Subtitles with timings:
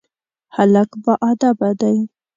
[0.55, 1.97] هلک باادبه دی.